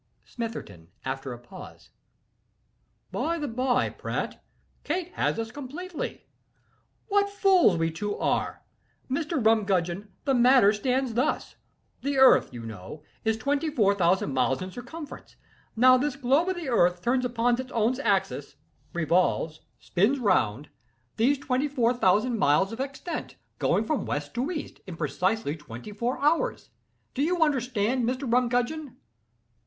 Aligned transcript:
SMITHERTON. 0.25 0.87
(After 1.05 1.31
a 1.31 1.37
pause.) 1.37 1.91
"By 3.11 3.37
the 3.37 3.47
by, 3.47 3.87
Pratt, 3.91 4.43
Kate 4.83 5.09
has 5.13 5.37
us 5.37 5.51
completely. 5.51 6.25
What 7.07 7.29
fools 7.29 7.77
we 7.77 7.91
two 7.91 8.17
are! 8.17 8.63
Mr. 9.11 9.39
Rumgudgeon, 9.45 10.07
the 10.25 10.33
matter 10.33 10.73
stands 10.73 11.13
thus: 11.13 11.55
the 12.01 12.17
earth, 12.17 12.49
you 12.51 12.65
know, 12.65 13.03
is 13.23 13.37
twenty 13.37 13.69
four 13.69 13.93
thousand 13.93 14.33
miles 14.33 14.59
in 14.59 14.71
circumference. 14.71 15.35
Now 15.75 15.97
this 15.97 16.15
globe 16.15 16.49
of 16.49 16.55
the 16.55 16.67
earth 16.67 17.03
turns 17.03 17.23
upon 17.23 17.61
its 17.61 17.71
own 17.71 17.99
axis—revolves—spins 17.99 20.17
round—these 20.17 21.37
twenty 21.37 21.67
four 21.67 21.93
thousand 21.93 22.39
miles 22.39 22.71
of 22.71 22.79
extent, 22.79 23.35
going 23.59 23.85
from 23.85 24.07
west 24.07 24.33
to 24.33 24.49
east, 24.49 24.79
in 24.87 24.95
precisely 24.97 25.55
twenty 25.55 25.91
four 25.91 26.17
hours. 26.17 26.71
Do 27.13 27.21
you 27.21 27.43
understand, 27.43 28.03
Mr. 28.09 28.23
Rumgudgeon? 28.23 28.95